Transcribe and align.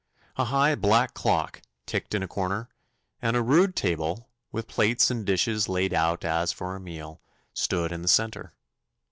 A 0.35 0.45
high 0.45 0.73
black 0.73 1.13
clock 1.13 1.61
ticked 1.85 2.15
in 2.15 2.23
a 2.23 2.27
corner, 2.27 2.69
and 3.21 3.37
a 3.37 3.43
rude 3.43 3.75
table, 3.75 4.29
with 4.51 4.67
plates 4.67 5.11
and 5.11 5.23
dishes 5.27 5.69
laid 5.69 5.93
out 5.93 6.25
as 6.25 6.51
for 6.51 6.75
a 6.75 6.79
meal, 6.79 7.21
stood 7.53 7.91
in 7.91 8.01
the 8.01 8.07
centre. 8.07 8.55